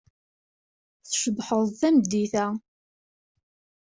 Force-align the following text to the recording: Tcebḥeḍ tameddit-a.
Tcebḥeḍ 1.05 1.63
tameddit-a. 1.79 2.47